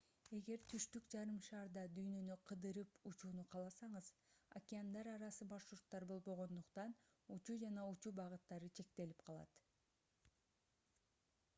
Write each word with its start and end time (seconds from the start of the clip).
эгер 0.35 0.61
түштүк 0.71 1.09
жарым 1.13 1.35
шарда 1.47 1.81
дүйнөнү 1.97 2.37
кыдырып 2.51 2.95
учууну 3.09 3.45
кааласаңыз 3.55 4.09
океандар 4.61 5.09
арасы 5.13 5.47
маршруттар 5.51 6.07
болбогондуктан 6.13 6.97
учуу 7.37 7.59
жана 7.65 7.85
учуу 7.93 8.15
багыттары 8.23 8.71
чектелип 8.81 9.23
калат 9.29 9.63